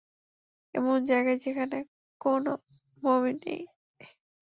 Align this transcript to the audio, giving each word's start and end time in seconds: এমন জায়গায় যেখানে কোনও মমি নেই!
এমন 0.73 0.97
জায়গায় 1.09 1.39
যেখানে 1.45 1.77
কোনও 2.21 2.53
মমি 3.03 3.33
নেই! 3.43 3.61